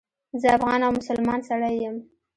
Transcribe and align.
زه 0.41 0.47
افغان 0.57 0.79
او 0.85 0.91
مسلمان 0.99 1.39
سړی 1.49 1.73
یم. 1.83 1.97